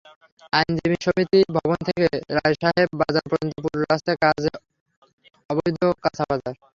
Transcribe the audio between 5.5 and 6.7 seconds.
অবৈধ কাঁচাবাজার।